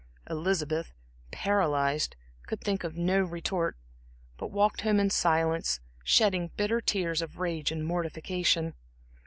Elizabeth, 0.27 0.95
paralyzed, 1.29 2.15
could 2.47 2.59
think 2.59 2.83
of 2.83 2.95
no 2.97 3.19
retort, 3.21 3.77
but 4.35 4.49
walked 4.49 4.81
home 4.81 4.99
in 4.99 5.11
silence, 5.11 5.79
shedding 6.03 6.49
bitter 6.57 6.81
tears 6.81 7.21
of 7.21 7.37
rage 7.37 7.71
and 7.71 7.85
mortification. 7.85 8.73